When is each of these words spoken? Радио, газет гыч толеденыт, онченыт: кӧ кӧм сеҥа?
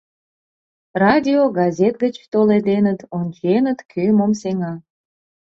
Радио, 1.03 1.41
газет 1.59 1.95
гыч 2.03 2.15
толеденыт, 2.31 2.99
онченыт: 3.17 3.79
кӧ 3.91 4.05
кӧм 4.17 4.31
сеҥа? 4.41 4.73